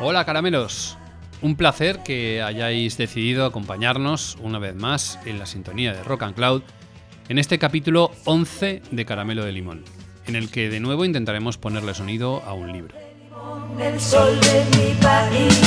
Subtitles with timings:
[0.00, 0.98] Hola caramelos,
[1.42, 6.34] un placer que hayáis decidido acompañarnos una vez más en la sintonía de Rock and
[6.34, 6.62] Cloud
[7.28, 9.84] en este capítulo 11 de Caramelo de Limón,
[10.26, 12.96] en el que de nuevo intentaremos ponerle sonido a un libro.
[13.80, 15.60] el sol de mi país,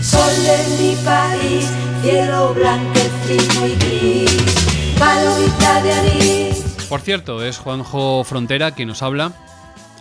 [0.00, 1.70] sol de mi país,
[2.02, 6.86] cielo blanquecino y gris, palomita de anís.
[6.88, 9.32] Por cierto, es Juanjo Frontera quien nos habla.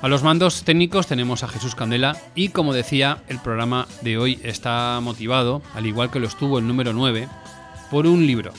[0.02, 4.40] A los mandos técnicos tenemos a Jesús Candela y como decía, el programa de hoy
[4.42, 7.28] está motivado, al igual que lo estuvo el número 9,
[7.92, 8.52] por un libro.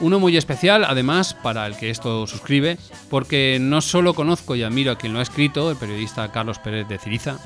[0.00, 2.78] Uno muy especial, además, para el que esto suscribe,
[3.10, 6.88] porque no solo conozco y admiro a quien lo ha escrito, el periodista Carlos Pérez
[6.88, 7.38] de Ciriza,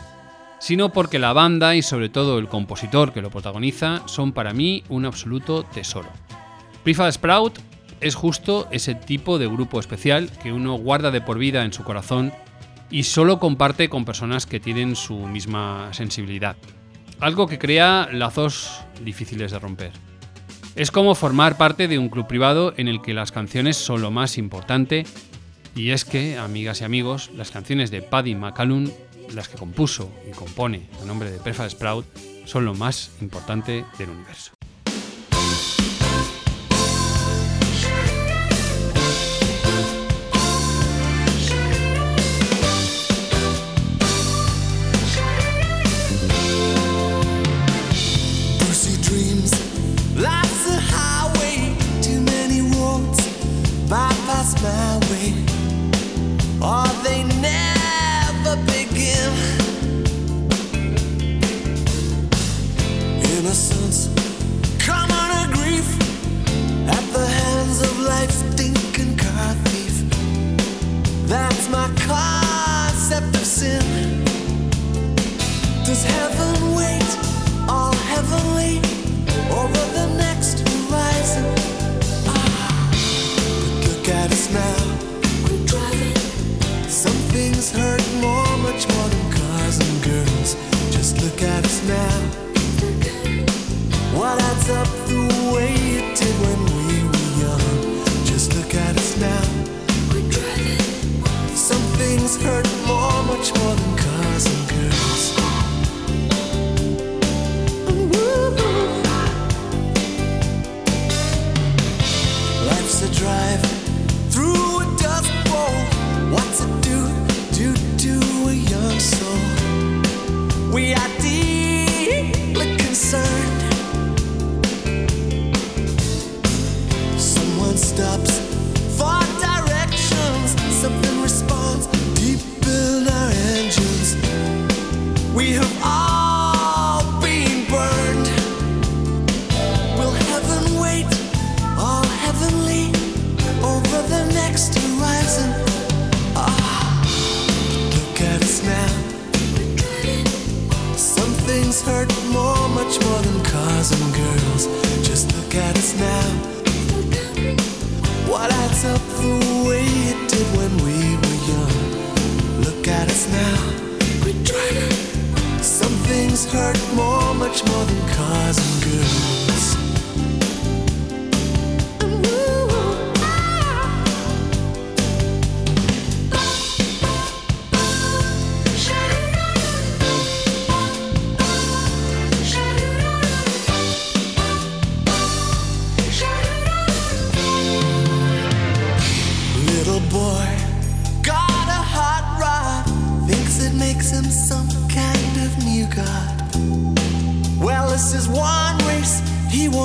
[0.60, 4.84] sino porque la banda y sobre todo el compositor que lo protagoniza son para mí
[4.88, 6.08] un absoluto tesoro.
[6.84, 7.58] Prefab Sprout
[8.00, 11.82] es justo ese tipo de grupo especial que uno guarda de por vida en su
[11.82, 12.32] corazón
[12.90, 16.56] y solo comparte con personas que tienen su misma sensibilidad.
[17.20, 19.92] Algo que crea lazos difíciles de romper.
[20.74, 24.10] Es como formar parte de un club privado en el que las canciones son lo
[24.10, 25.06] más importante
[25.74, 28.90] y es que, amigas y amigos, las canciones de Paddy McCallum,
[29.34, 32.06] las que compuso y compone a nombre de Prefab Sprout,
[32.44, 34.55] son lo más importante del universo.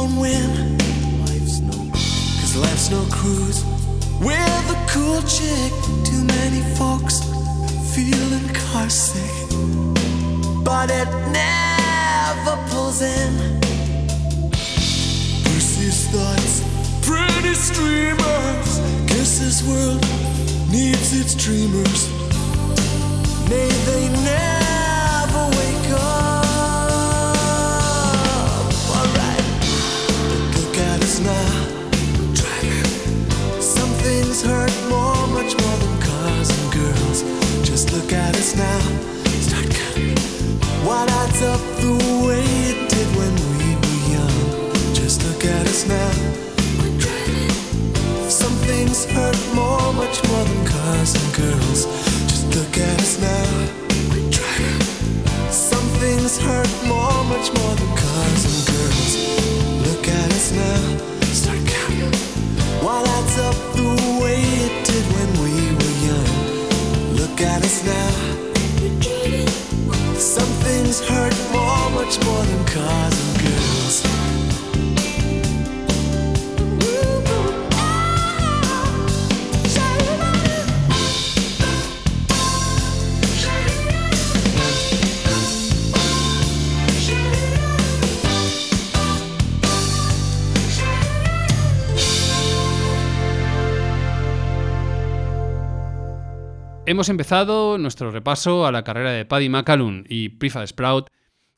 [0.01, 0.77] Won't win.
[1.25, 1.77] Life's no,
[2.39, 3.63] cause life's no cruise
[4.19, 5.71] with a cool chick.
[6.03, 7.19] Too many folks
[7.93, 9.49] feeling car sick,
[10.63, 13.59] but it never pulls in.
[15.43, 16.61] Bruce's thoughts,
[17.05, 18.69] pretty streamers.
[19.07, 20.01] Guess this world
[20.71, 22.09] needs its dreamers.
[23.49, 24.80] May they never
[38.01, 38.79] look at us now.
[39.47, 40.17] Start counting.
[40.85, 41.93] Why lights up the
[42.25, 44.93] way it did when we were young?
[44.93, 46.13] Just look at us now.
[46.79, 48.29] We're driving.
[48.29, 51.85] Some things hurt more, much more than cars and girls.
[52.31, 53.51] Just look at us now.
[54.09, 54.81] We're driving.
[55.51, 58.00] Some things hurt more, much more than
[70.91, 71.30] is hurt
[96.91, 101.07] Hemos empezado nuestro repaso a la carrera de Paddy McCallum y Prefab Sprout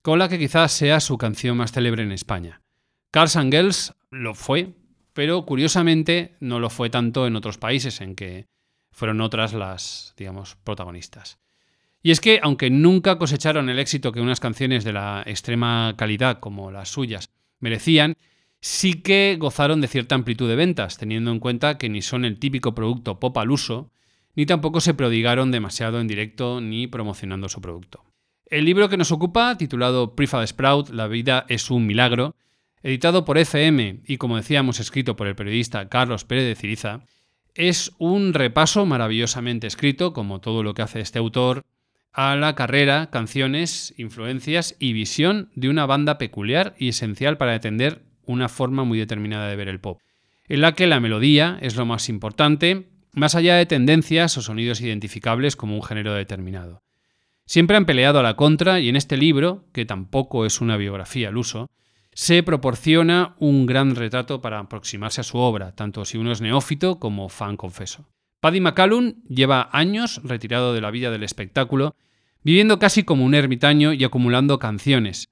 [0.04, 2.62] con la que quizás sea su canción más célebre en España.
[3.10, 4.76] Cars and Girls lo fue,
[5.12, 8.46] pero curiosamente no lo fue tanto en otros países en que
[8.92, 11.40] fueron otras las, digamos, protagonistas.
[12.04, 16.42] Y es que, aunque nunca cosecharon el éxito que unas canciones de la extrema calidad
[16.42, 18.18] como las suyas merecían,
[18.62, 22.38] sí que gozaron de cierta amplitud de ventas, teniendo en cuenta que ni son el
[22.38, 23.93] típico producto pop al uso,
[24.36, 28.04] ni tampoco se prodigaron demasiado en directo ni promocionando su producto.
[28.46, 32.36] El libro que nos ocupa, titulado Prefab Sprout, La vida es un milagro,
[32.84, 37.02] editado por FM y como decíamos escrito por el periodista Carlos Pérez de Ciriza,
[37.56, 41.64] es un repaso maravillosamente escrito, como todo lo que hace este autor,
[42.12, 48.04] a la carrera, canciones, influencias y visión de una banda peculiar y esencial para entender
[48.26, 50.00] una forma muy determinada de ver el pop,
[50.48, 54.82] en la que la melodía es lo más importante, más allá de tendencias o sonidos
[54.82, 56.84] identificables como un género determinado.
[57.46, 61.30] Siempre han peleado a la contra y en este libro, que tampoco es una biografía
[61.30, 61.70] al uso,
[62.14, 67.00] se proporciona un gran retrato para aproximarse a su obra, tanto si uno es neófito
[67.00, 68.08] como fan confeso.
[68.40, 71.96] Paddy McCallum lleva años retirado de la vida del espectáculo,
[72.44, 75.30] viviendo casi como un ermitaño y acumulando canciones,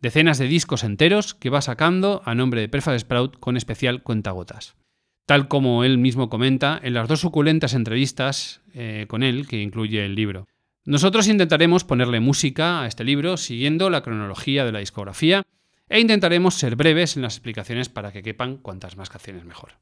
[0.00, 4.76] decenas de discos enteros que va sacando a nombre de Prefab Sprout con especial cuentagotas.
[5.26, 10.04] Tal como él mismo comenta en las dos suculentas entrevistas eh, con él que incluye
[10.04, 10.46] el libro.
[10.84, 15.42] Nosotros intentaremos ponerle música a este libro siguiendo la cronología de la discografía
[15.88, 19.72] e intentaremos ser breves en las explicaciones para que quepan cuantas más canciones mejor.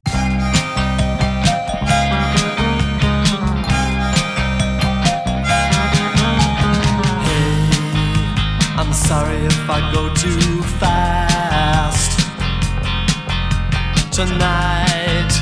[14.12, 15.32] Tonight.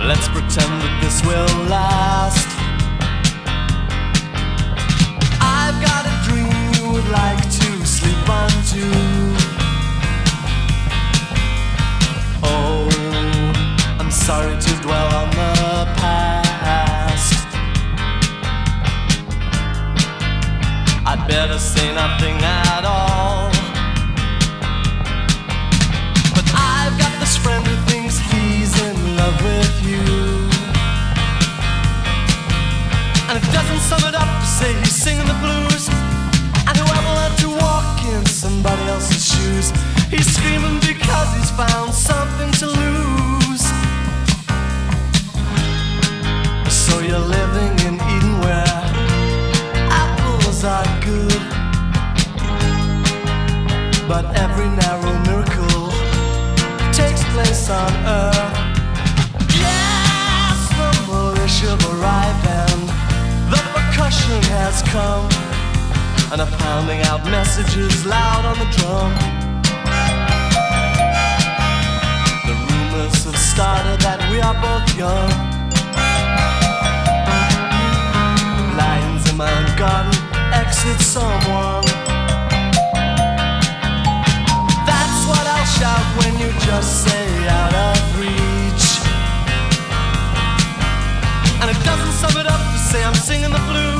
[0.00, 2.48] Let's pretend that this will last.
[5.38, 9.36] I've got a dream you would like to sleep on too.
[12.42, 12.88] Oh,
[14.00, 17.44] I'm sorry to dwell on the past.
[21.04, 23.07] I'd better say nothing at all.
[35.08, 35.88] Singing the blues.
[36.68, 39.66] And whoever learned to walk in somebody else's shoes,
[40.12, 43.64] he's screaming because he's found something to lose.
[46.82, 48.74] So you're living in Eden where
[50.04, 51.42] apples are good.
[54.10, 55.84] But every narrow miracle
[56.92, 58.57] takes place on earth.
[64.28, 65.28] Percussion has come.
[66.30, 69.12] And are pounding out messages loud on the drum.
[72.46, 75.30] The rumors have started that we are both young.
[78.76, 80.12] Lions in my garden,
[80.52, 81.84] exit someone.
[84.84, 88.86] That's what I'll shout when you just say out of reach.
[91.62, 93.97] And it doesn't sum it up to say I'm singing the blues.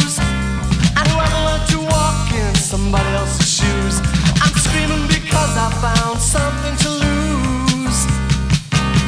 [2.69, 3.97] Somebody else's shoes,
[4.45, 7.99] I'm screaming because I found something to lose.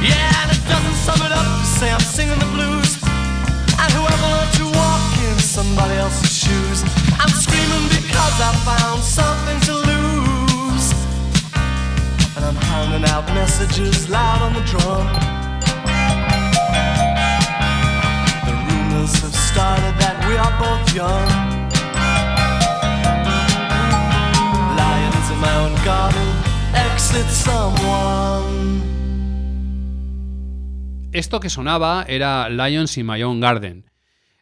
[0.01, 2.97] Yeah, and it doesn't sum it up to say I'm singing the blues.
[3.77, 6.81] And whoever learned to walk in somebody else's shoes,
[7.21, 10.87] I'm screaming because I found something to lose.
[12.37, 15.05] And I'm pounding out messages loud on the drum.
[18.49, 21.60] The rumors have started that we are both young.
[27.15, 28.83] It someone.
[31.13, 33.91] Esto que sonaba era Lions in My Own Garden,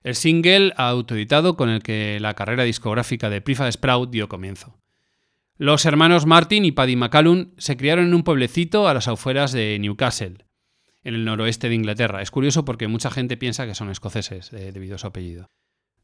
[0.02, 4.78] el single autoeditado con el que la carrera discográfica de Prefab Sprout dio comienzo.
[5.56, 9.78] Los hermanos Martin y Paddy McCallum se criaron en un pueblecito a las afueras de
[9.80, 10.44] Newcastle,
[11.02, 12.22] en el noroeste de Inglaterra.
[12.22, 15.48] Es curioso porque mucha gente piensa que son escoceses eh, debido a su apellido.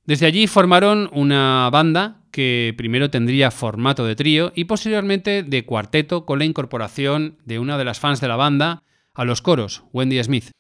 [0.07, 6.27] Desde allí formaron una banda que primero tendría formato de trío y posteriormente de cuarteto
[6.27, 8.83] con la incorporación de una de las fans de la banda
[9.15, 10.51] a los coros, Wendy Smith.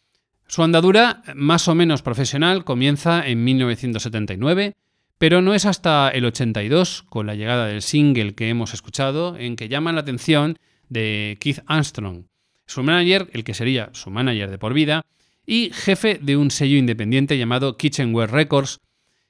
[0.46, 4.74] Su andadura, más o menos profesional, comienza en 1979
[5.18, 9.56] pero no es hasta el 82, con la llegada del single que hemos escuchado, en
[9.56, 10.58] que llaman la atención
[10.88, 12.24] de Keith Armstrong,
[12.66, 15.06] su manager, el que sería su manager de por vida,
[15.46, 18.80] y jefe de un sello independiente llamado Kitchenware Records,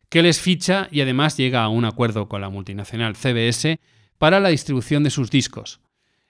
[0.08, 3.80] que les ficha y además llega a un acuerdo con la multinacional CBS
[4.18, 5.80] para la distribución de sus discos.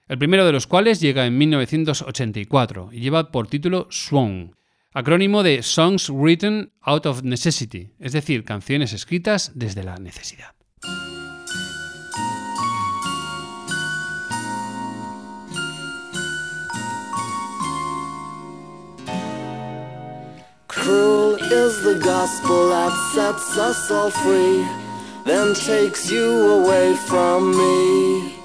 [0.07, 4.55] El primero de los cuales llega en 1984 y lleva por título Swan,
[4.93, 10.54] acrónimo de Songs Written Out of Necessity, es decir, canciones escritas desde la necesidad.
[20.85, 24.63] Cruel is the gospel that sets us all free,
[25.23, 28.35] then takes you away from me.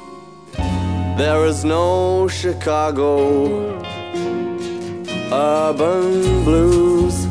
[1.18, 3.78] There is no Chicago
[5.30, 7.26] urban blues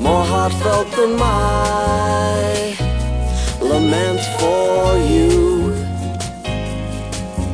[0.00, 2.74] more heartfelt than my
[3.60, 5.74] lament for you.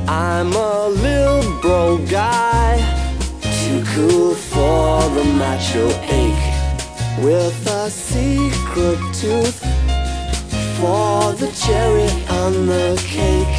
[0.07, 2.79] I'm a liberal guy,
[3.65, 5.87] too cool for the macho
[6.23, 6.47] ache,
[7.23, 9.59] with a secret tooth
[10.79, 12.09] for the cherry
[12.43, 13.57] on the cake,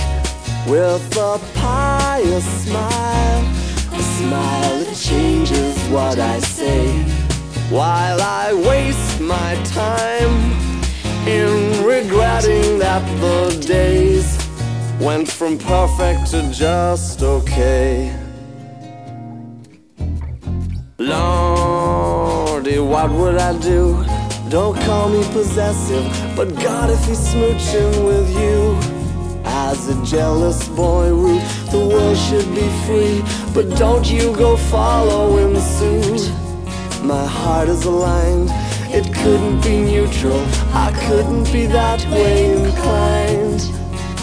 [0.68, 3.46] with a pious smile
[3.94, 6.88] a smile, it changes what I say.
[7.70, 10.36] While I waste my time
[11.28, 14.28] in regretting that the days
[15.00, 18.25] went from perfect to just okay.
[20.98, 24.02] Lordy, what would I do?
[24.50, 26.06] Don't call me possessive,
[26.38, 28.78] but God, if he's smooching with you
[29.44, 33.22] as a jealous boy root, the world should be free.
[33.54, 36.32] But don't you go following suit.
[37.04, 38.48] My heart is aligned,
[38.90, 40.40] it couldn't be neutral.
[40.72, 43.70] I couldn't be that way inclined.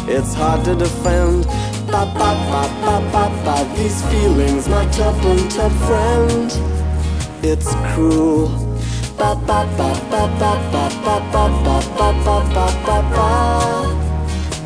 [0.08, 1.46] It's hard to defend.
[1.92, 3.56] Ba ba ba ba ba ba.
[3.76, 6.50] These feelings, my tuppence top friend.
[7.42, 8.48] It's cruel.
[9.18, 13.28] Ba ba ba ba ba ba ba ba ba ba ba ba ba ba.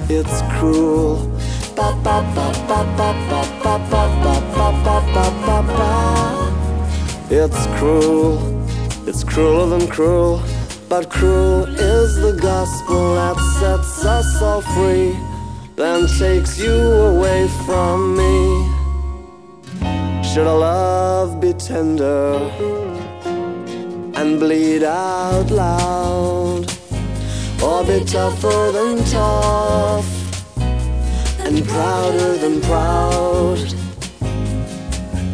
[0.09, 1.17] It's cruel.
[1.75, 5.93] Ba ba ba ba ba ba ba ba ba ba ba ba ba ba.
[7.29, 8.39] It's cruel.
[9.09, 10.41] It's crueler than cruel.
[10.89, 15.19] But cruel is the gospel that sets us all free,
[15.77, 18.73] then takes you away from me.
[20.25, 22.39] Should our love be tender
[24.17, 26.73] and bleed out loud,
[27.63, 30.09] or be tougher than tough
[31.41, 33.59] and prouder than proud?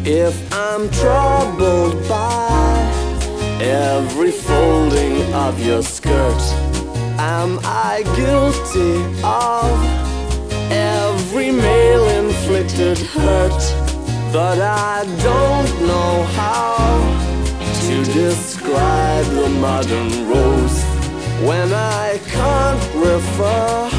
[0.05, 2.91] If I'm troubled by
[3.61, 6.41] every folding of your skirt,
[7.17, 10.02] am I guilty of
[10.73, 13.63] every male inflicted hurt?
[14.31, 16.73] But I don't know how
[17.87, 20.83] to describe the modern rose
[21.47, 23.89] when I can't refer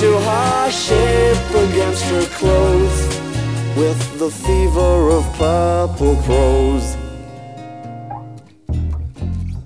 [0.00, 2.98] to her shape against her clothes
[3.76, 6.96] with the fever of purple prose.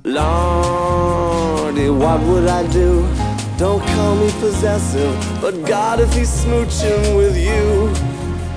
[0.05, 3.16] Lordy, what would I do?
[3.59, 7.91] Don't call me possessive, but God, if he's smooching with you.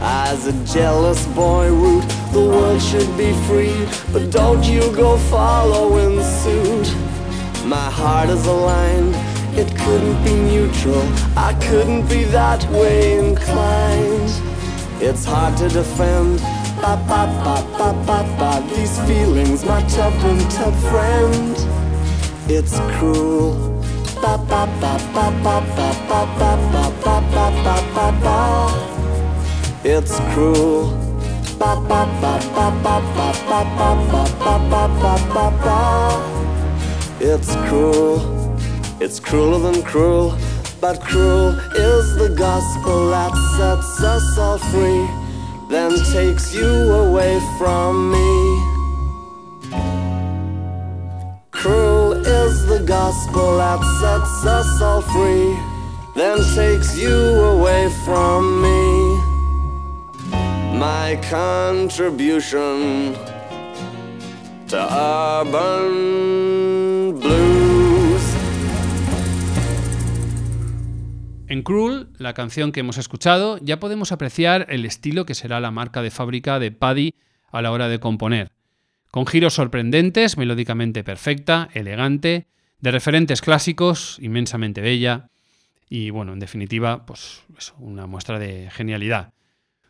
[0.01, 2.03] As a jealous boy root,
[2.33, 6.93] the world should be free, but don't you go following suit.
[7.65, 9.15] My heart is aligned,
[9.57, 11.01] it couldn't be neutral,
[11.37, 14.31] I couldn't be that way inclined.
[15.01, 16.39] It's hard to defend.
[16.81, 18.75] Ba ba ba ba ba ba.
[18.75, 21.55] These feelings, my tough and tough friend.
[22.49, 23.68] It's cruel.
[29.83, 30.99] It's cruel.
[37.21, 38.17] It's cruel.
[38.99, 40.37] It's crueler than cruel.
[40.81, 45.07] But cruel is the gospel that sets us all free,
[45.69, 48.78] then takes you away from me.
[53.09, 53.57] Gospel
[56.13, 59.17] that sets you away from me.
[60.77, 63.15] My contribution
[64.67, 66.19] to urban.
[71.47, 75.71] En Cruel, la canción que hemos escuchado, ya podemos apreciar el estilo que será la
[75.71, 77.15] marca de fábrica de Paddy
[77.51, 78.51] a la hora de componer.
[79.09, 82.45] Con giros sorprendentes, melódicamente perfecta, elegante,
[82.79, 85.29] de referentes clásicos, inmensamente bella
[85.89, 89.33] y, bueno, en definitiva, pues eso, una muestra de genialidad.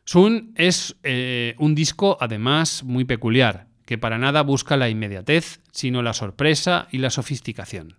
[0.05, 6.01] Sun es eh, un disco además muy peculiar, que para nada busca la inmediatez, sino
[6.01, 7.97] la sorpresa y la sofisticación.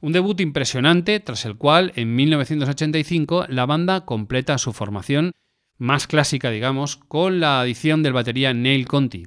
[0.00, 5.32] Un debut impresionante, tras el cual en 1985 la banda completa su formación
[5.78, 9.26] más clásica, digamos, con la adición del batería Neil Conti.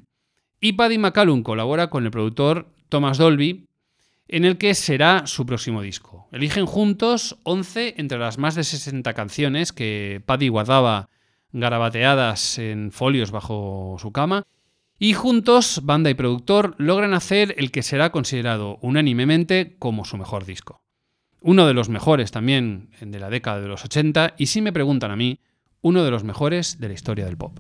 [0.61, 3.66] Y Paddy McCallum colabora con el productor Thomas Dolby,
[4.27, 6.27] en el que será su próximo disco.
[6.31, 11.10] Eligen juntos 11 entre las más de 60 canciones que Paddy guardaba
[11.51, 14.46] garabateadas en folios bajo su cama,
[15.00, 20.46] y juntos, banda y productor, logran hacer el que será considerado unánimemente como su mejor
[20.46, 20.81] disco.
[21.39, 25.12] Uno de los mejores también de la década de los 80 y si me preguntan
[25.12, 25.39] a mí,
[25.81, 27.60] uno de los mejores de la historia del pop.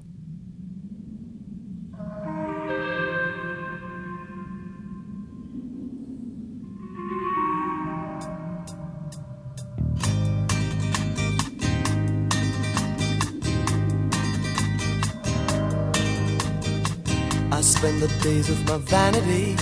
[17.57, 19.55] I spend the days with my vanity.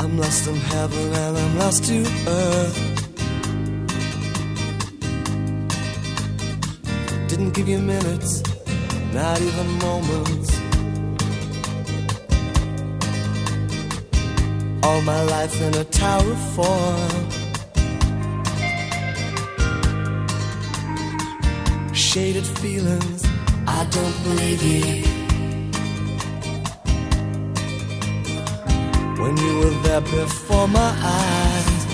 [0.00, 2.78] I'm lost in heaven and I'm lost to earth.
[7.28, 8.42] Didn't give you minutes,
[9.14, 10.67] not even moments.
[14.82, 17.10] All my life in a tower of form.
[21.92, 23.24] Shaded feelings,
[23.66, 25.02] I don't believe you.
[29.22, 31.86] When you were there before my eyes,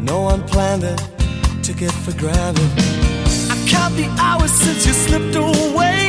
[0.00, 1.00] no one planned it,
[1.62, 2.70] took it for granted.
[3.50, 6.07] I count the hours since you slipped away.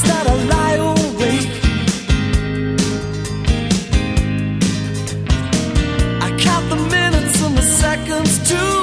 [0.00, 1.52] That I lie awake.
[6.22, 8.74] I count the minutes and the seconds too.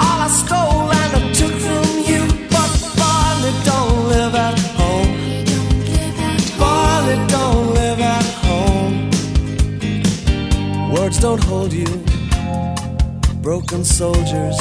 [0.00, 2.22] All I stole and I took from you,
[2.54, 5.10] but Barney don't live at home.
[6.56, 9.10] Barney don't live at home.
[10.92, 11.90] Words don't hold you,
[13.42, 14.58] broken soldiers.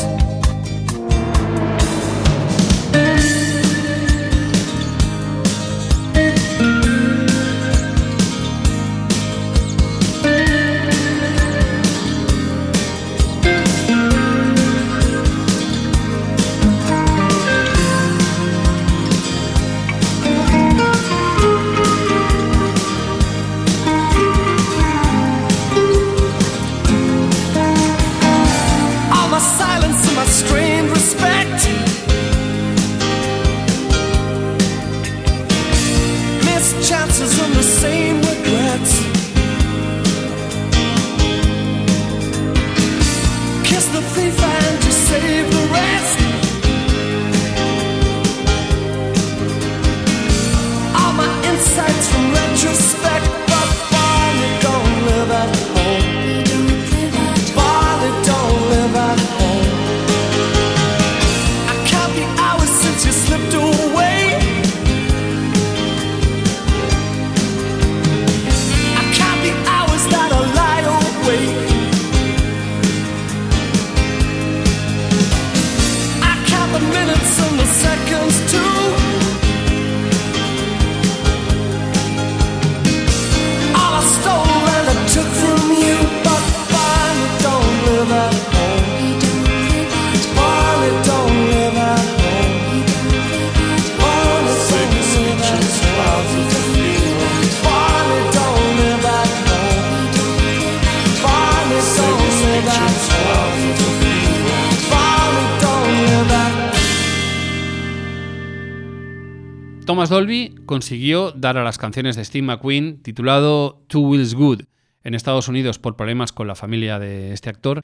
[110.81, 114.63] Consiguió dar a las canciones de Steve McQueen, titulado Two Wheels Good,
[115.03, 117.83] en Estados Unidos por problemas con la familia de este actor,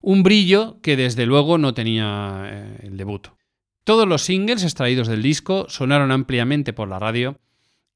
[0.00, 3.28] un brillo que desde luego no tenía eh, el debut.
[3.84, 7.38] Todos los singles extraídos del disco sonaron ampliamente por la radio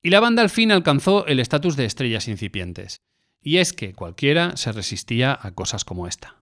[0.02, 3.00] y la banda al fin alcanzó el estatus de estrellas incipientes.
[3.40, 6.36] Y es que cualquiera se resistía a cosas como esta.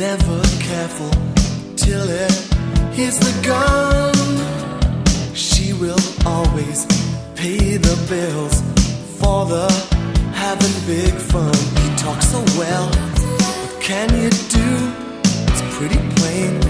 [0.00, 1.10] Never careful
[1.76, 2.32] till it
[2.94, 4.14] hits the gun.
[5.34, 6.86] She will always
[7.34, 8.62] pay the bills
[9.20, 9.68] for the
[10.32, 11.52] having big fun.
[11.82, 14.68] He talks so well, what can you do?
[15.50, 16.62] It's pretty plain,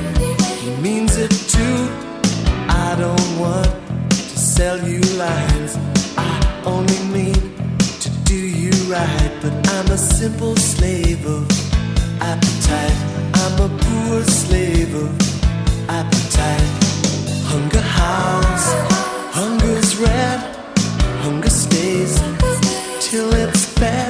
[0.62, 1.78] he means it too.
[2.68, 3.70] I don't want
[4.10, 5.78] to sell you lines,
[6.16, 7.40] I only mean
[8.00, 9.32] to do you right.
[9.40, 11.69] But I'm a simple slave of
[12.20, 12.98] appetite.
[13.34, 15.10] I'm a poor slave of
[15.88, 16.70] appetite.
[17.52, 18.64] Hunger howls,
[19.34, 20.40] hunger's red,
[21.24, 22.14] hunger stays
[23.00, 24.09] till it's fed.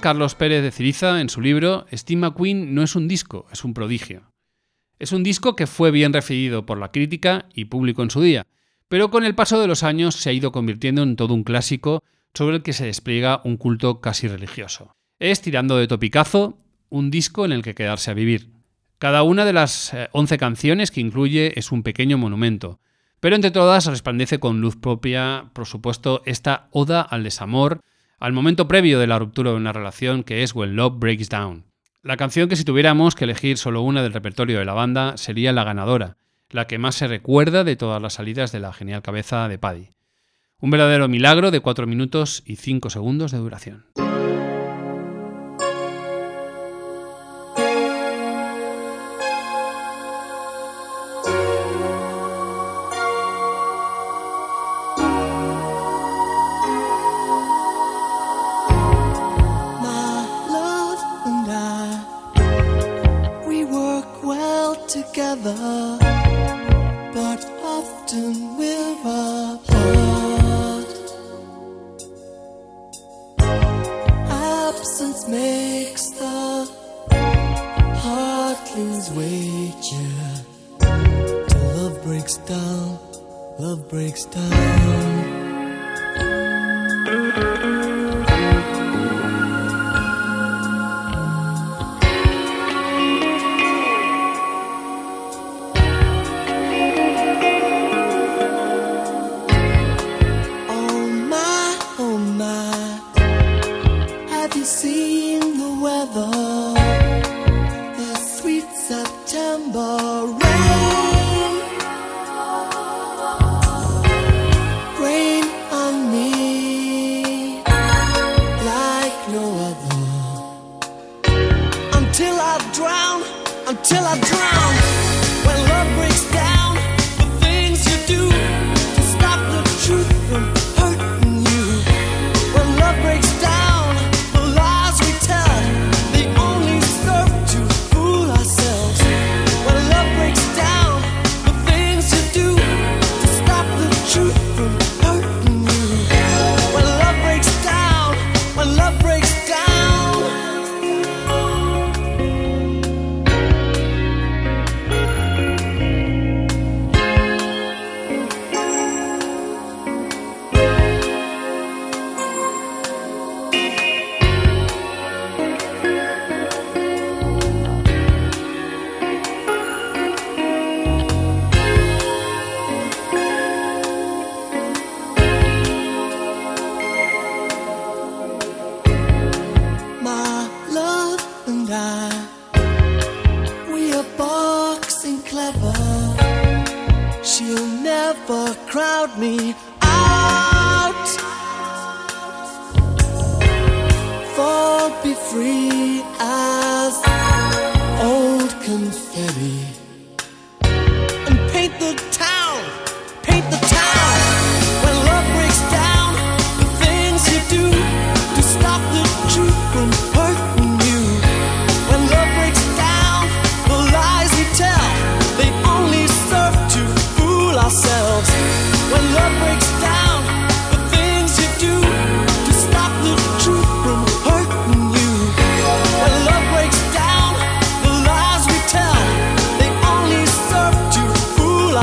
[0.00, 3.74] Carlos Pérez de Ciriza en su libro, Steve McQueen no es un disco, es un
[3.74, 4.22] prodigio.
[4.98, 8.46] Es un disco que fue bien recibido por la crítica y público en su día,
[8.88, 12.02] pero con el paso de los años se ha ido convirtiendo en todo un clásico
[12.32, 14.96] sobre el que se despliega un culto casi religioso.
[15.18, 18.52] Es, tirando de topicazo, un disco en el que quedarse a vivir.
[18.98, 22.80] Cada una de las 11 eh, canciones que incluye es un pequeño monumento,
[23.20, 27.82] pero entre todas resplandece con luz propia, por supuesto, esta oda al desamor,
[28.18, 31.64] al momento previo de la ruptura de una relación que es When Love Breaks Down.
[32.02, 35.52] La canción que si tuviéramos que elegir solo una del repertorio de la banda sería
[35.52, 36.16] la ganadora,
[36.50, 39.88] la que más se recuerda de todas las salidas de la genial cabeza de Paddy.
[40.60, 43.86] Un verdadero milagro de 4 minutos y 5 segundos de duración.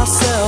[0.02, 0.41] myself.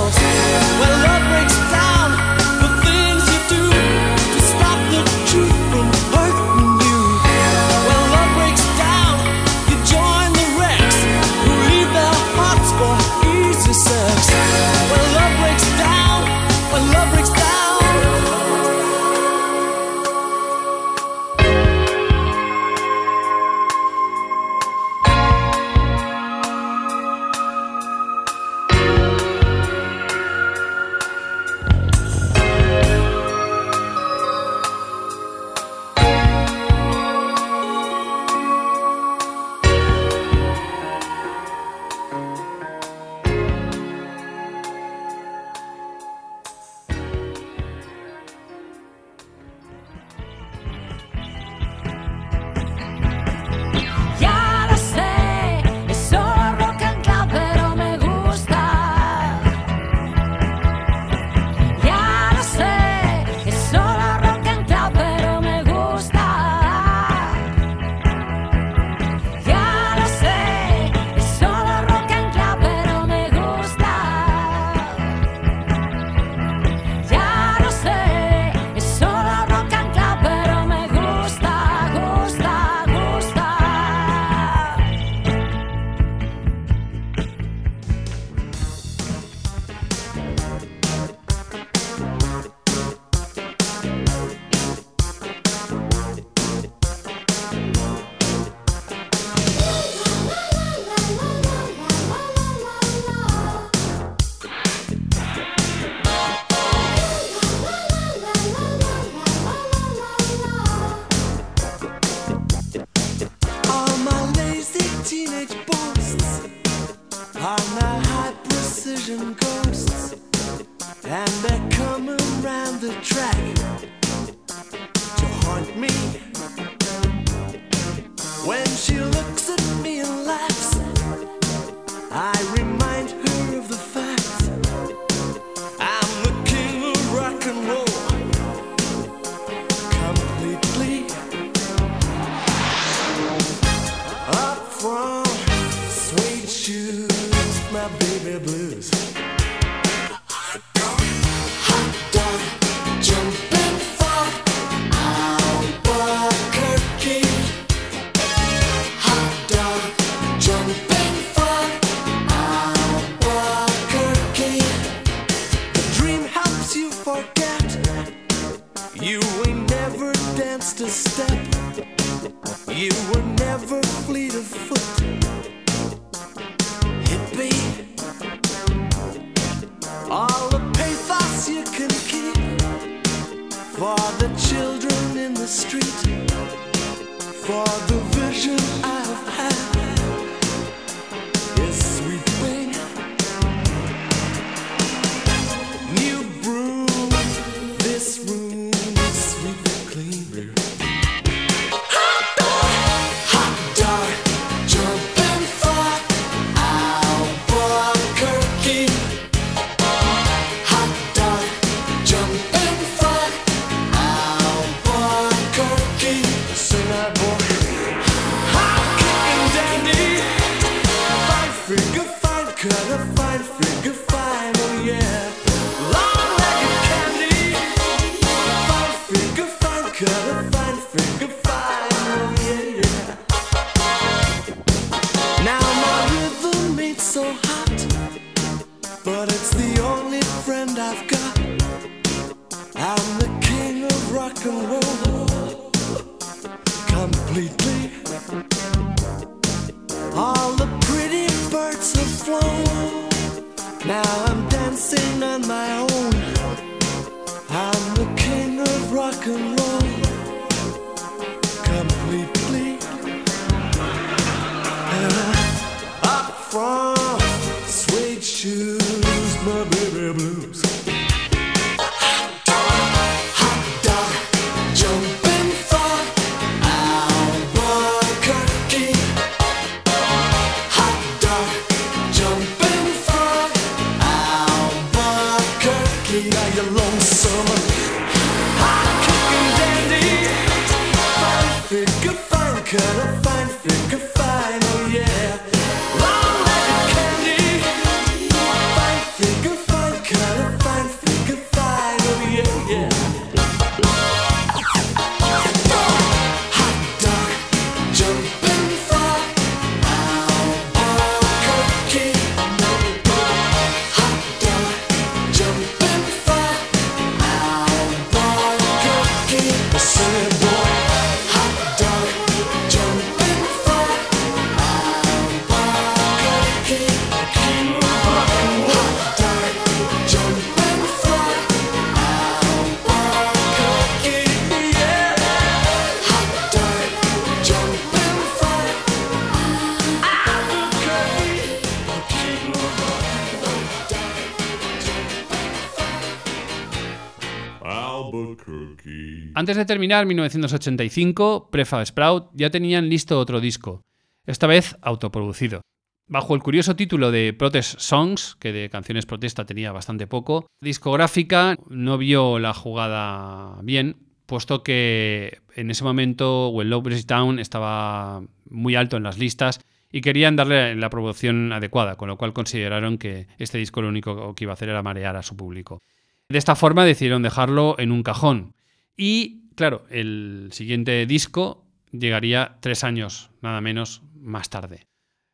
[349.44, 353.82] Antes de terminar 1985, Prefab Sprout ya tenían listo otro disco,
[354.26, 355.60] esta vez autoproducido.
[356.08, 361.58] Bajo el curioso título de Protest Songs, que de canciones protesta tenía bastante poco, discográfica
[361.68, 368.24] no vio la jugada bien, puesto que en ese momento When Love Breaks Down estaba
[368.50, 369.60] muy alto en las listas
[369.92, 374.36] y querían darle la promoción adecuada, con lo cual consideraron que este disco lo único
[374.36, 375.82] que iba a hacer era marear a su público.
[376.30, 378.54] De esta forma decidieron dejarlo en un cajón.
[378.98, 384.88] Y, claro, el siguiente disco llegaría tres años, nada menos, más tarde.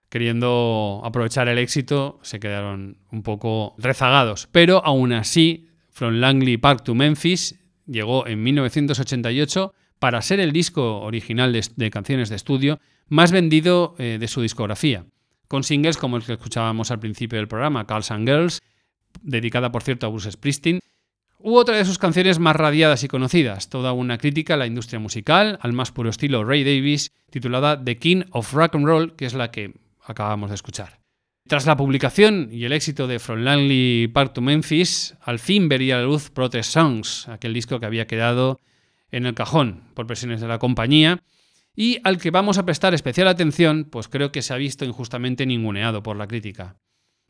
[0.09, 4.47] Queriendo aprovechar el éxito, se quedaron un poco rezagados.
[4.51, 11.01] Pero aún así, From Langley Park to Memphis llegó en 1988 para ser el disco
[11.01, 15.05] original de, canciones de estudio más vendido eh, de su discografía,
[15.47, 18.61] con singles como el que escuchábamos al principio del programa, Calls and Girls,
[19.21, 20.79] dedicada por cierto a Bruce Springsteen,
[21.39, 24.99] u otra de sus canciones más radiadas y conocidas, toda una crítica a la industria
[24.99, 29.25] musical, al más puro estilo Ray Davis, titulada The King of Rock and Roll, que
[29.25, 29.73] es la que
[30.03, 30.99] acabamos de escuchar.
[31.47, 35.97] Tras la publicación y el éxito de From Langley Park to Memphis, al fin vería
[35.97, 38.59] la luz Protest Songs, aquel disco que había quedado
[39.09, 41.23] en el cajón por presiones de la compañía
[41.75, 45.45] y al que vamos a prestar especial atención, pues creo que se ha visto injustamente
[45.45, 46.75] ninguneado por la crítica.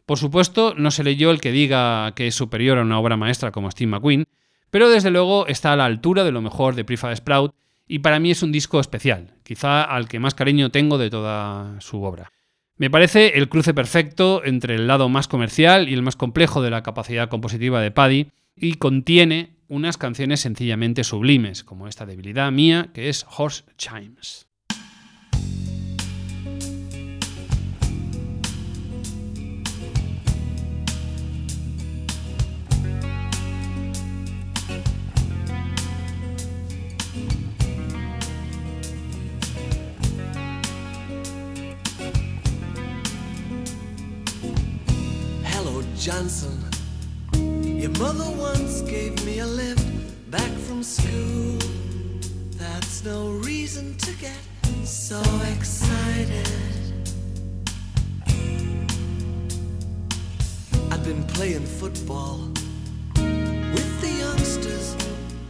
[0.10, 3.51] Por supuesto, no se leyó el que diga que es superior a una obra maestra
[3.51, 4.26] como Steve McQueen,
[4.72, 7.53] pero desde luego está a la altura de lo mejor de Prefab Sprout
[7.88, 11.80] y para mí es un disco especial, quizá al que más cariño tengo de toda
[11.80, 12.32] su obra.
[12.76, 16.72] Me parece el cruce perfecto entre el lado más comercial y el más complejo de
[16.72, 22.89] la capacidad compositiva de Paddy y contiene unas canciones sencillamente sublimes, como esta debilidad mía
[22.95, 24.49] que es Horse Chimes.
[46.12, 46.57] Johnson.
[47.64, 49.86] Your mother once gave me a lift
[50.32, 51.60] back from school.
[52.57, 54.41] That's no reason to get
[54.84, 55.22] so
[55.53, 56.49] excited.
[60.91, 62.39] I've been playing football
[63.76, 64.95] with the youngsters.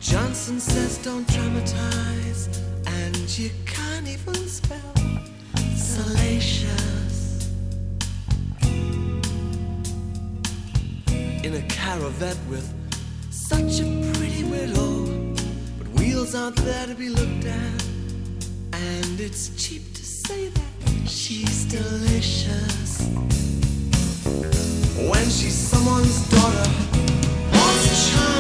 [0.02, 2.50] Johnson says don't dramatize,
[2.86, 4.94] and you can't even spell
[5.78, 7.09] salacious.
[11.44, 12.74] In a caravan with
[13.30, 15.06] such a pretty widow.
[15.78, 17.84] But wheels aren't there to be looked at,
[18.74, 23.02] and it's cheap to say that she's delicious.
[25.12, 26.72] When she's someone's daughter,
[27.54, 28.39] all shine so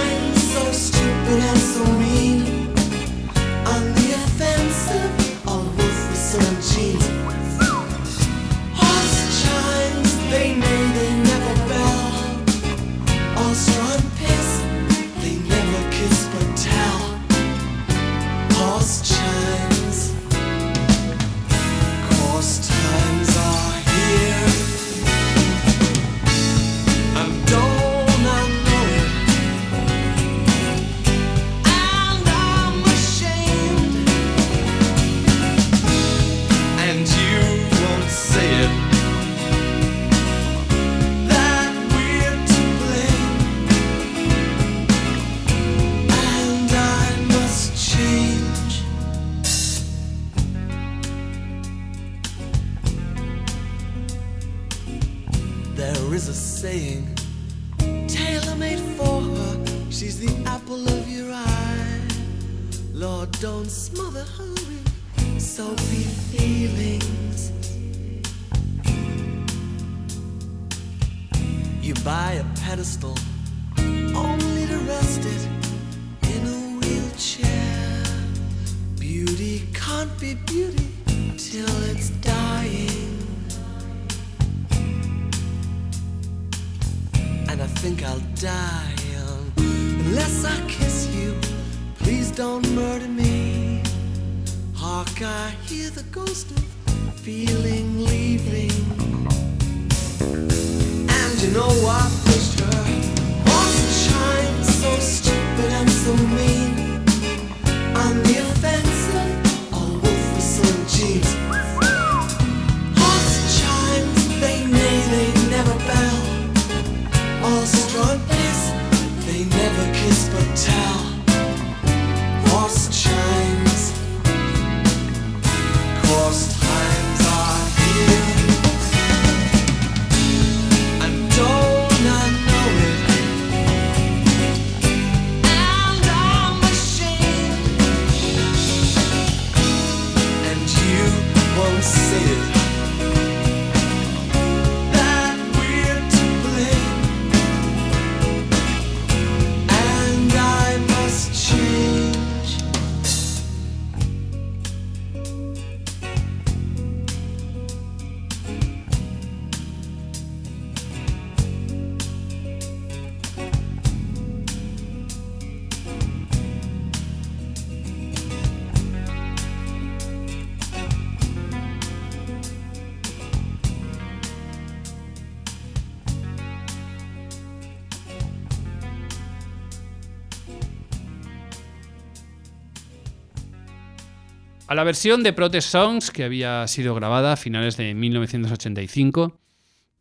[184.79, 189.37] la versión de Protest Songs, que había sido grabada a finales de 1985,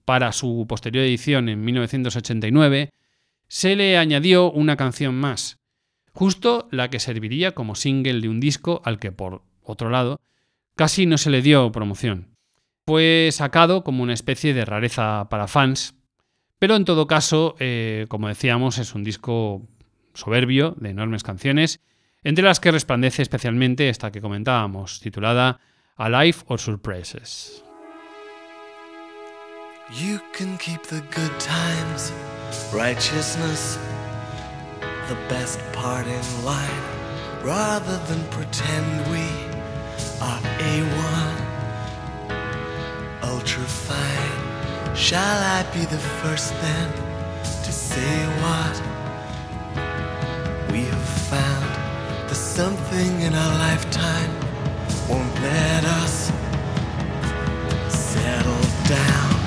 [0.04, 2.90] para su posterior edición en 1989,
[3.48, 5.58] se le añadió una canción más,
[6.12, 10.20] justo la que serviría como single de un disco al que, por otro lado,
[10.76, 12.28] casi no se le dio promoción.
[12.86, 15.96] Fue sacado como una especie de rareza para fans,
[16.60, 19.66] pero en todo caso, eh, como decíamos, es un disco
[20.14, 21.80] soberbio, de enormes canciones,
[22.24, 25.60] entre las que resplandece especialmente esta que comentábamos, titulada
[25.96, 27.62] Alive or Surprises.
[29.90, 32.12] You can keep the good times,
[32.74, 33.78] righteousness,
[35.08, 36.82] the best part in line,
[37.42, 39.26] rather than pretend we
[40.20, 41.36] are A1,
[43.22, 44.48] ultra fine.
[44.94, 46.92] Shall I be the first then
[47.42, 48.82] to say what
[50.70, 51.87] we have found?
[52.28, 54.30] The something in our lifetime
[55.08, 56.30] won't let us
[57.88, 59.37] settle down.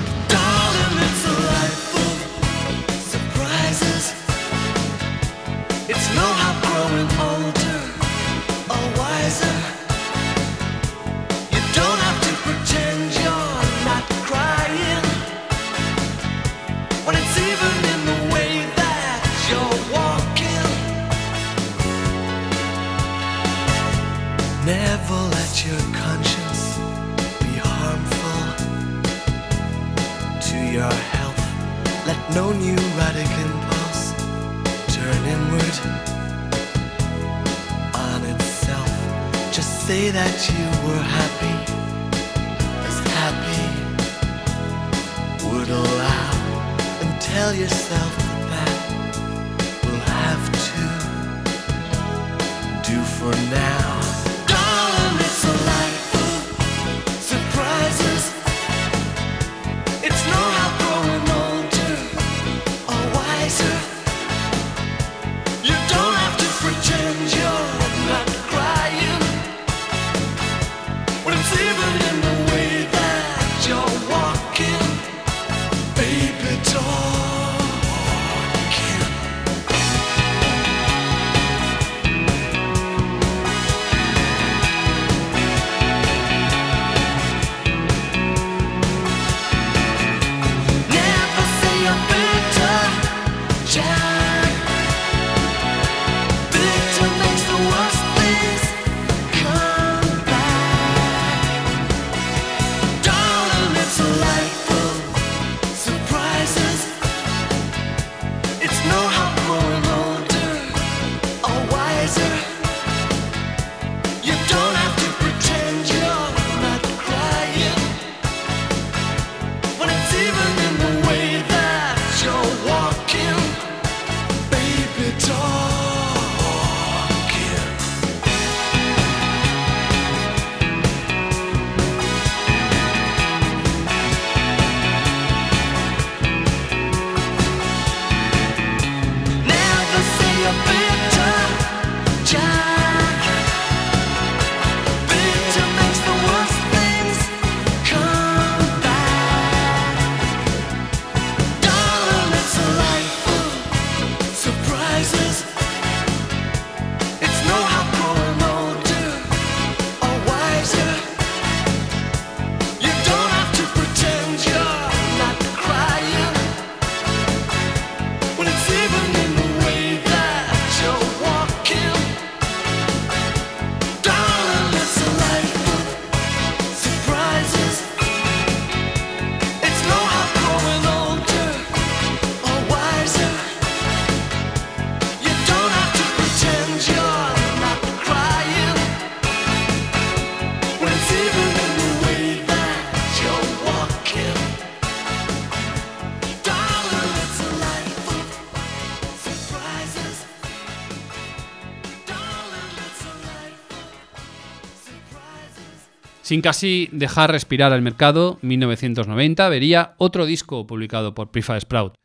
[206.31, 211.95] Sin casi dejar respirar al mercado, 1990 vería otro disco publicado por Prefab Sprout,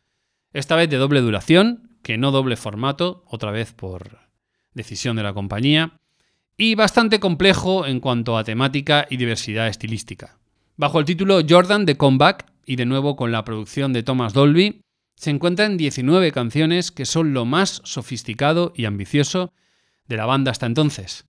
[0.53, 4.19] esta vez de doble duración, que no doble formato, otra vez por
[4.75, 5.93] decisión de la compañía,
[6.57, 10.39] y bastante complejo en cuanto a temática y diversidad estilística.
[10.77, 14.81] Bajo el título Jordan de Comeback, y de nuevo con la producción de Thomas Dolby,
[15.15, 19.53] se encuentran 19 canciones que son lo más sofisticado y ambicioso
[20.09, 21.27] de la banda hasta entonces.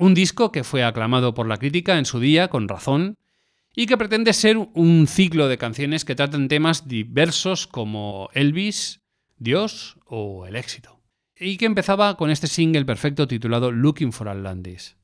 [0.00, 3.18] Un disco que fue aclamado por la crítica en su día con razón
[3.76, 9.02] y que pretende ser un ciclo de canciones que tratan temas diversos como Elvis,
[9.36, 11.02] Dios o el éxito.
[11.38, 14.96] Y que empezaba con este single perfecto titulado Looking for Atlantis.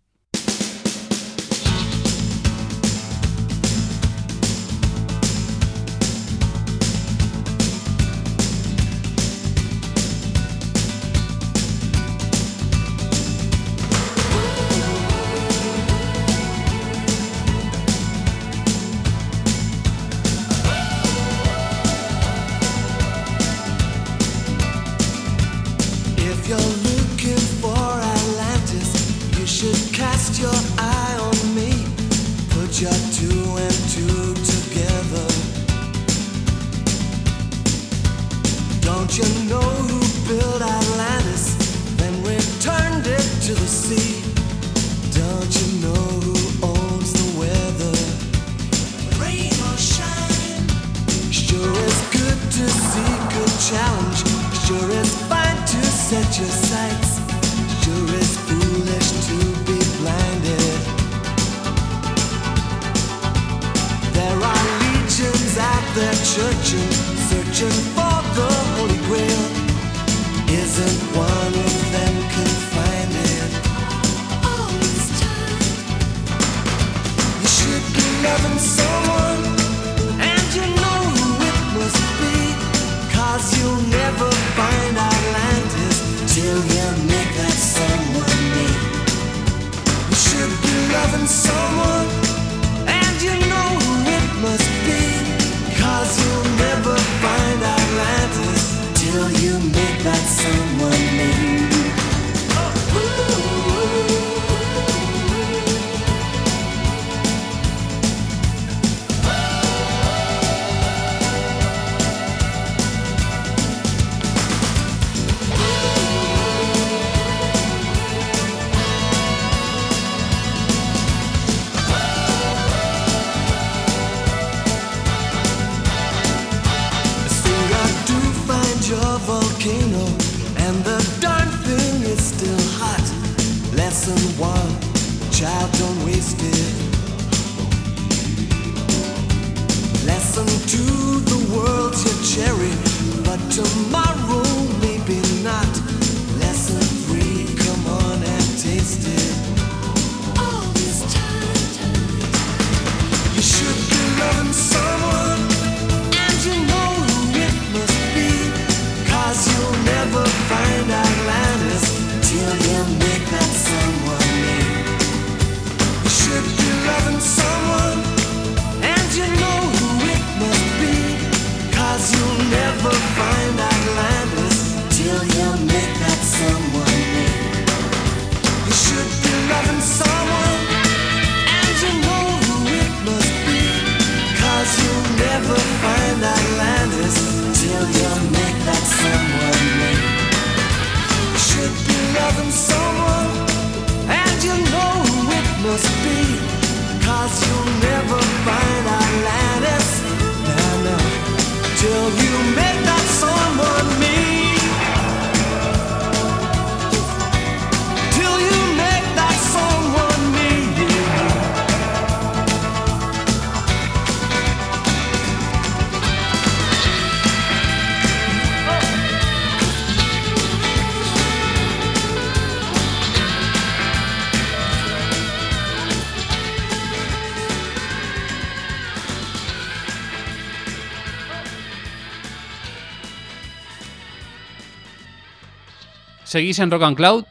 [236.37, 237.24] Seguís en Rock and Cloud,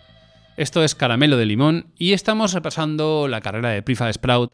[0.57, 4.51] esto es Caramelo de Limón y estamos repasando la carrera de Prifa Sprout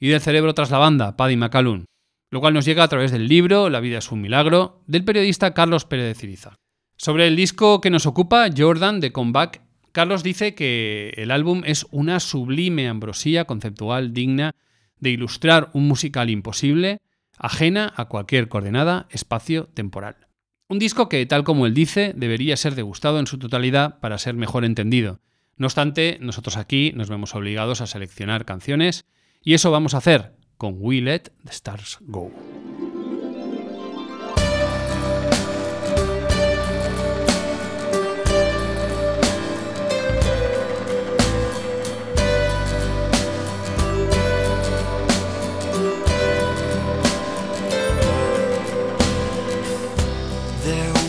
[0.00, 1.84] y del cerebro tras la banda, Paddy McCallum,
[2.28, 5.54] lo cual nos llega a través del libro La vida es un milagro del periodista
[5.54, 6.56] Carlos Pérez de Ciriza.
[6.96, 11.86] Sobre el disco que nos ocupa, Jordan de Comeback, Carlos dice que el álbum es
[11.92, 14.56] una sublime ambrosía conceptual digna
[14.98, 16.98] de ilustrar un musical imposible,
[17.38, 20.23] ajena a cualquier coordenada espacio-temporal.
[20.66, 24.34] Un disco que, tal como él dice, debería ser degustado en su totalidad para ser
[24.34, 25.20] mejor entendido.
[25.56, 29.04] No obstante, nosotros aquí nos vemos obligados a seleccionar canciones
[29.42, 32.30] y eso vamos a hacer con We Let the Stars Go.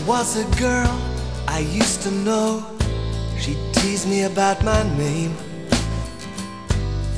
[0.06, 1.00] Was a girl
[1.48, 2.64] I used to know.
[3.38, 5.34] She teased me about my name.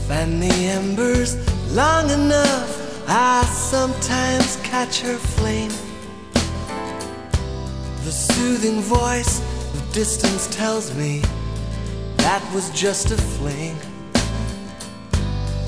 [0.06, 1.36] Fan the embers
[1.74, 5.72] long enough, I sometimes catch her flame.
[8.04, 9.40] The soothing voice
[9.74, 11.22] of distance tells me
[12.18, 13.76] that was just a fling.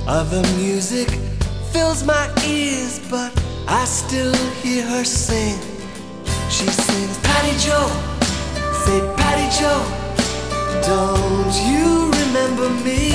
[0.06, 1.08] Other music
[1.72, 3.30] fills my ears, but
[3.68, 5.69] I still hear her sing.
[6.50, 7.86] She sings, Patty Joe,
[8.84, 9.82] say Patty Joe,
[10.82, 13.12] don't you remember me?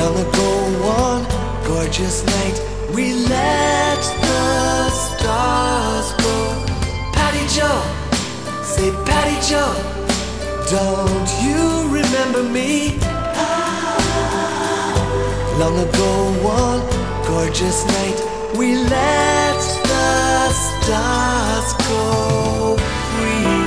[0.00, 0.48] Long ago,
[0.82, 1.24] one
[1.66, 2.56] gorgeous night,
[2.94, 6.64] we let the stars go.
[7.12, 7.82] Patty Joe,
[8.64, 9.76] say Patty Joe,
[10.70, 12.98] don't you remember me?
[15.60, 16.10] Long ago,
[16.42, 16.80] one
[17.26, 19.79] gorgeous night, we let
[20.90, 22.76] stars go
[23.10, 23.58] free.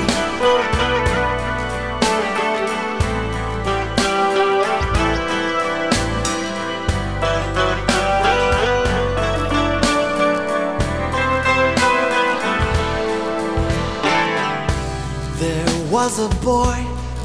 [15.40, 16.76] There was a boy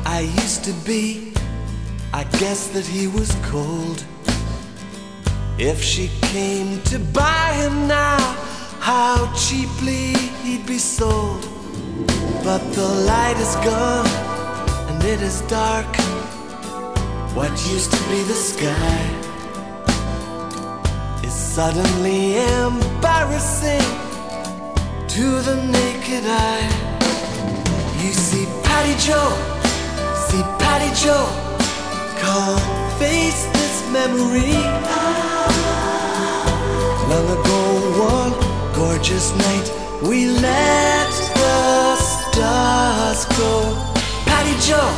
[0.04, 1.32] I used to be.
[2.12, 4.04] I guess that he was cold.
[5.58, 8.47] If she came to buy him now,
[8.88, 11.42] how cheaply he'd be sold.
[12.42, 14.08] But the light is gone
[14.88, 15.92] and it is dark.
[17.36, 19.00] What used to be the sky
[21.22, 23.88] is suddenly embarrassing
[25.14, 26.70] to the naked eye.
[28.02, 29.32] You see Patty Joe,
[30.26, 31.28] see Patty Joe,
[32.22, 32.66] can't
[33.02, 34.56] face this memory.
[37.10, 37.57] Long ago,
[38.78, 39.68] gorgeous night,
[40.08, 43.52] we let the stars go.
[44.24, 44.92] Patty Joe,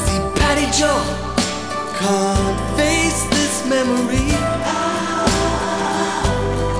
[0.00, 1.02] see Patty Joe,
[2.00, 4.30] can't face this memory.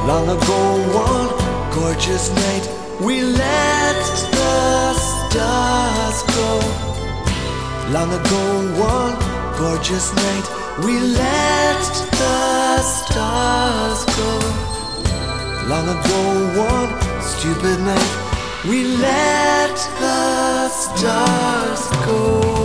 [0.09, 0.61] Long ago,
[1.05, 1.31] one
[1.75, 2.65] gorgeous night,
[2.99, 4.01] we let
[4.37, 6.51] the stars go.
[7.93, 8.43] Long ago,
[8.81, 9.17] one
[9.59, 10.47] gorgeous night,
[10.83, 11.85] we let
[12.21, 14.76] the stars go.
[15.69, 16.21] Long ago,
[16.57, 22.56] one stupid night, we let the stars go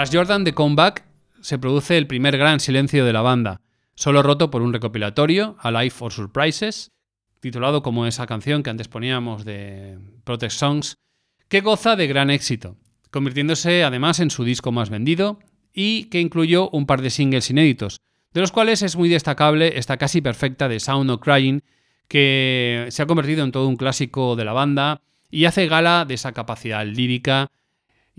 [0.00, 1.04] Tras Jordan de Comeback,
[1.42, 3.60] se produce el primer gran silencio de la banda,
[3.94, 6.90] solo roto por un recopilatorio, A Life for Surprises,
[7.38, 10.94] titulado como esa canción que antes poníamos de Protest Songs,
[11.48, 12.78] que goza de gran éxito,
[13.10, 15.38] convirtiéndose además en su disco más vendido
[15.74, 18.00] y que incluyó un par de singles inéditos,
[18.32, 21.60] de los cuales es muy destacable esta casi perfecta de Sound of Crying,
[22.08, 26.14] que se ha convertido en todo un clásico de la banda y hace gala de
[26.14, 27.50] esa capacidad lírica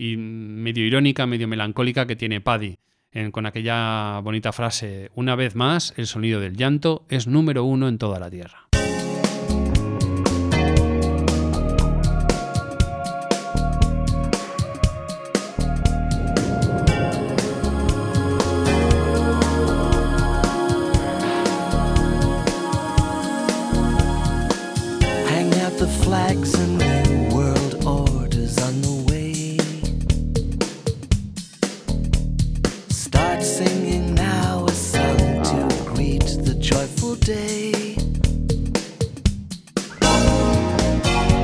[0.04, 2.80] y medio irónica, medio melancólica que tiene Paddy,
[3.12, 7.88] en- con aquella bonita frase, una vez más, el sonido del llanto es número uno
[7.88, 8.68] en toda la Tierra.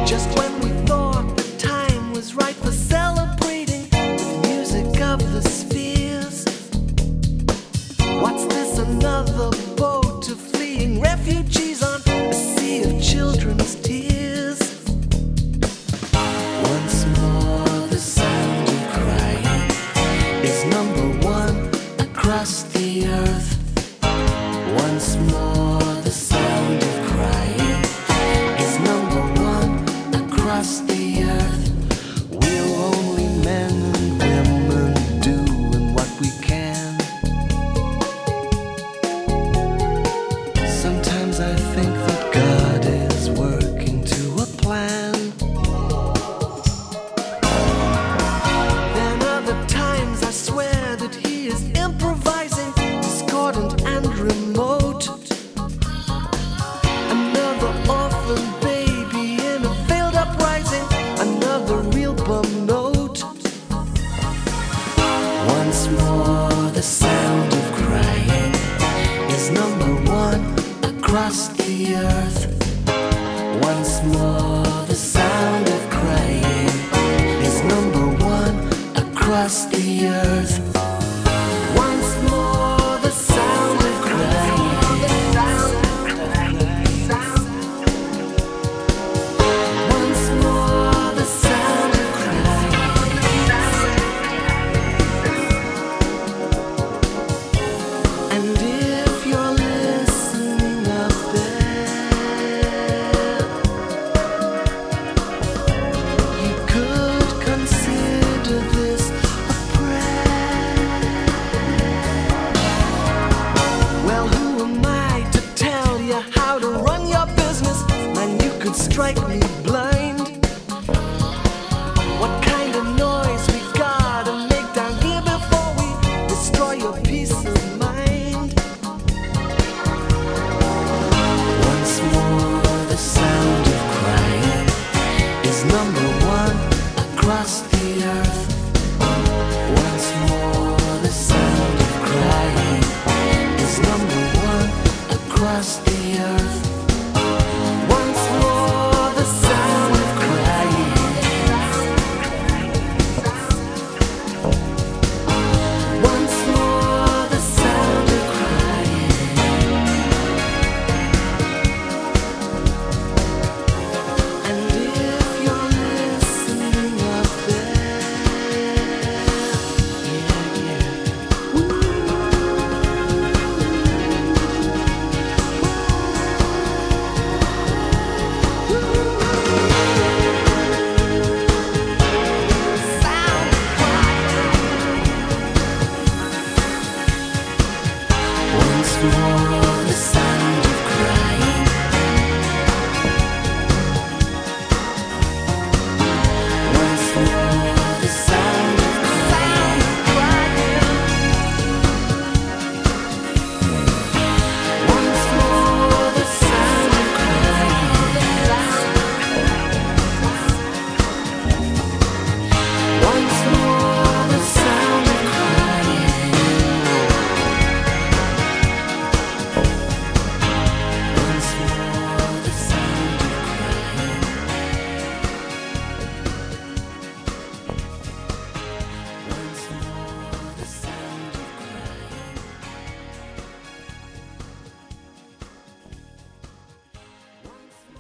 [0.07, 0.46] just wait.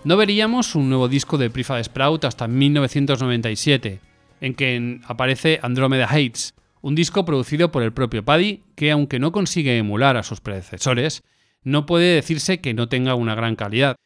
[0.07, 3.99] No veríamos un nuevo disco de Prefab Sprout hasta 1997,
[4.39, 9.33] en que aparece Andromeda Heights, un disco producido por el propio Paddy que, aunque no
[9.33, 11.23] consigue emular a sus predecesores,
[11.61, 13.97] no puede decirse que no tenga una gran calidad,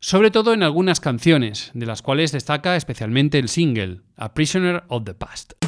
[0.00, 5.04] sobre todo en algunas canciones, de las cuales destaca especialmente el single, A Prisoner of
[5.04, 5.59] the Past.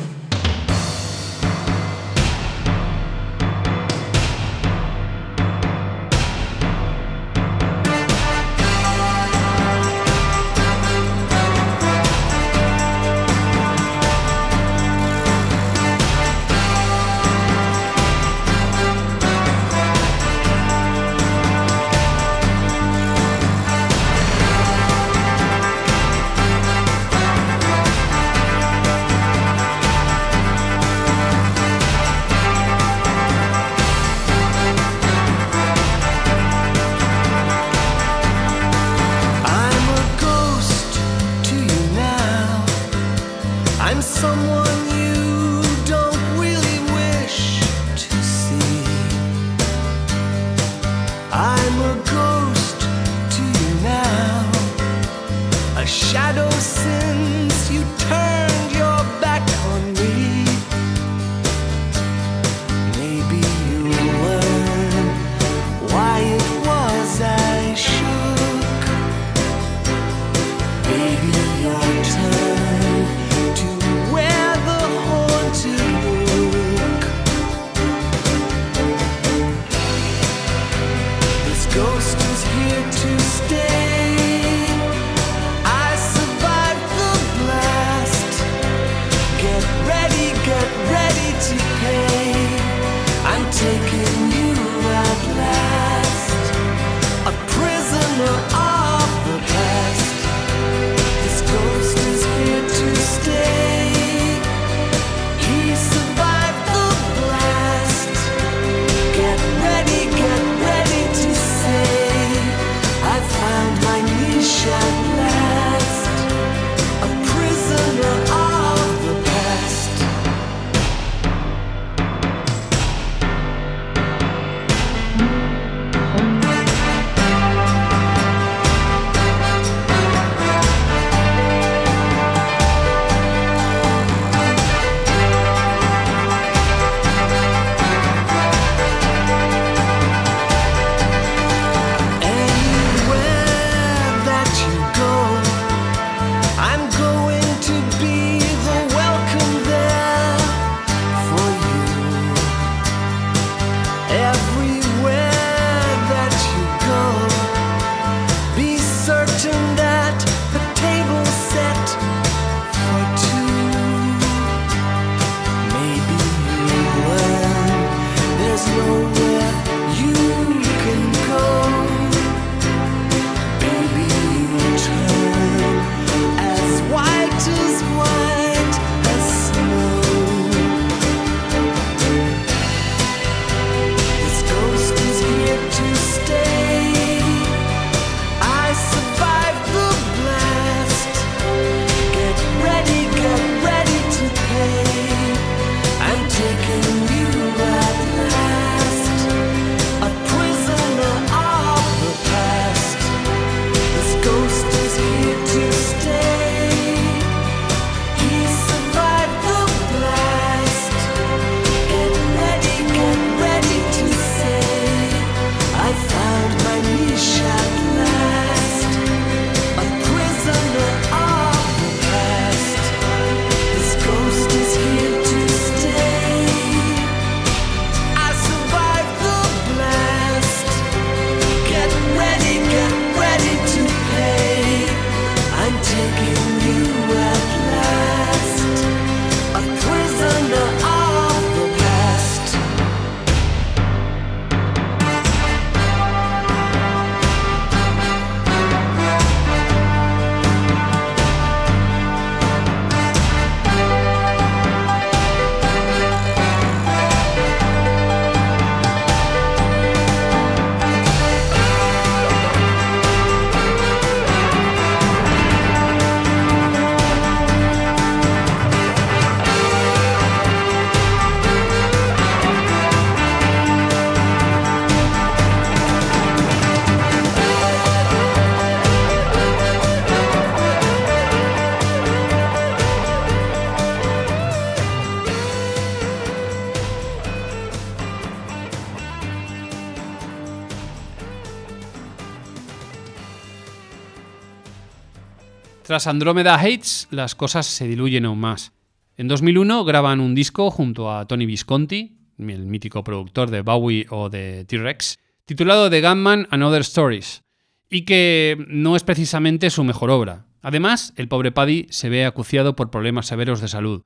[295.93, 298.73] Tras Andromeda Hates, las cosas se diluyen aún más.
[299.19, 304.31] En 2001 graban un disco junto a Tony Visconti, el mítico productor de Bowie o
[304.31, 307.43] de T-Rex, titulado The Gunman and Other Stories,
[307.91, 310.47] y que no es precisamente su mejor obra.
[310.63, 314.03] Además, el pobre Paddy se ve acuciado por problemas severos de salud.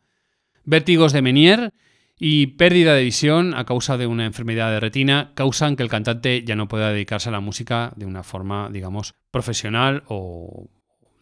[0.64, 1.72] Vértigos de Menier
[2.18, 6.42] y pérdida de visión a causa de una enfermedad de retina causan que el cantante
[6.44, 10.66] ya no pueda dedicarse a la música de una forma, digamos, profesional o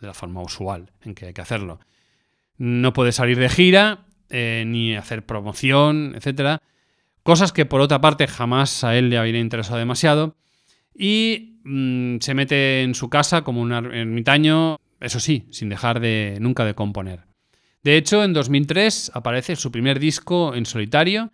[0.04, 1.80] de la forma usual en que hay que hacerlo.
[2.56, 6.60] No puede salir de gira, eh, ni hacer promoción, etc.
[7.22, 10.36] Cosas que por otra parte jamás a él le habían interesado demasiado.
[10.94, 16.36] Y mm, se mete en su casa como un ermitaño, eso sí, sin dejar de
[16.40, 17.24] nunca de componer.
[17.82, 21.32] De hecho, en 2003 aparece su primer disco en solitario,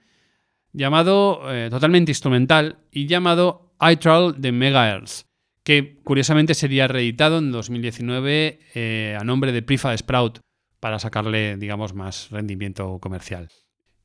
[0.72, 5.26] llamado eh, totalmente instrumental y llamado I Troll de Megahertz,
[5.62, 10.40] que curiosamente sería reeditado en 2019 eh, a nombre de Prefab Sprout
[10.80, 13.48] para sacarle, digamos, más rendimiento comercial.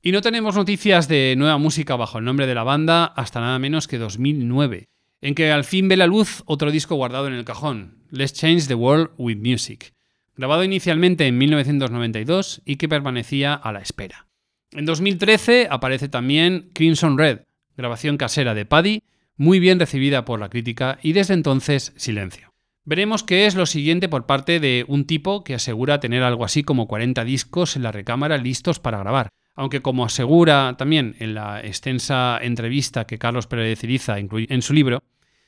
[0.02, 3.58] Y no tenemos noticias de nueva música bajo el nombre de la banda hasta nada
[3.58, 4.86] menos que 2009,
[5.22, 8.68] en que al fin ve la luz otro disco guardado en el cajón, Let's Change
[8.68, 9.94] the World with Music,
[10.36, 14.28] grabado inicialmente en 1992 y que permanecía a la espera.
[14.72, 17.40] En 2013 aparece también Crimson Red,
[17.78, 19.02] grabación casera de Paddy,
[19.38, 22.54] muy bien recibida por la crítica y desde entonces silencio.
[22.84, 26.64] Veremos qué es lo siguiente por parte de un tipo que asegura tener algo así
[26.64, 31.66] como 40 discos en la recámara listos para grabar, aunque como asegura también en la
[31.66, 35.02] extensa entrevista que Carlos Pérez Ciriza incluye en su libro,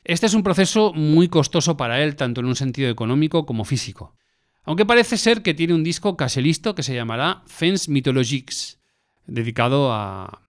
[0.03, 4.15] este es un proceso muy costoso para él tanto en un sentido económico como físico.
[4.63, 8.79] Aunque parece ser que tiene un disco casi listo que se llamará Fens Mythologiques,
[9.25, 10.43] dedicado a,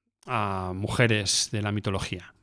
[0.74, 2.34] mujeres de la mitología.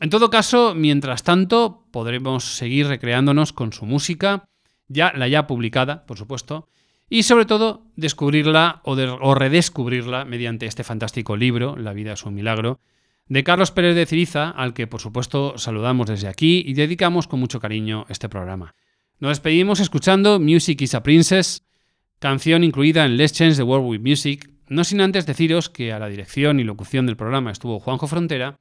[0.00, 4.44] En todo caso, mientras tanto, podremos seguir recreándonos con su música,
[4.88, 6.68] ya la ya publicada, por supuesto,
[7.08, 12.34] y sobre todo descubrirla o, o, redescubrirla mediante este fantástico libro, La vida es un
[12.34, 12.80] milagro,
[13.28, 17.40] de Carlos Pérez de Ciriza, al que por supuesto saludamos desde aquí y dedicamos con
[17.40, 18.74] mucho cariño este programa.
[19.18, 21.64] Nos despedimos escuchando Music is a Princess,
[22.18, 25.98] canción incluida en Let's Change the World with Music, no sin antes deciros que a
[25.98, 28.58] la dirección y locución del programa estuvo Juanjo Frontera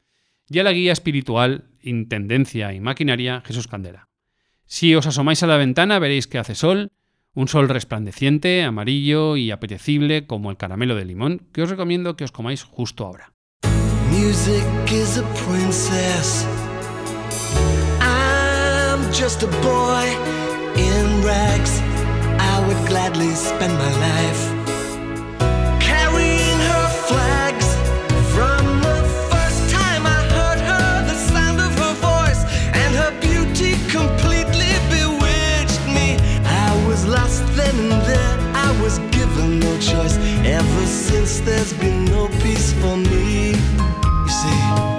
[0.49, 4.07] y a la guía espiritual, intendencia y maquinaria Jesús Candela.
[4.65, 6.91] Si os asomáis a la ventana veréis que hace sol,
[7.33, 12.23] un sol resplandeciente, amarillo y apetecible como el caramelo de limón, que os recomiendo que
[12.23, 13.33] os comáis justo ahora.
[19.11, 20.35] Just a boy.
[20.77, 21.79] in rags,
[22.37, 24.64] I would gladly spend my life
[41.05, 43.51] since, there's been no peace for me.
[43.51, 44.94] You see,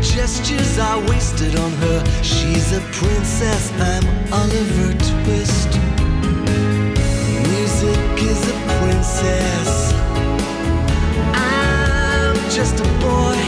[0.00, 2.04] gestures I wasted on her.
[2.22, 5.70] She's a princess, I'm Oliver Twist.
[7.50, 9.92] Music is a princess.
[11.34, 13.41] I'm just a boy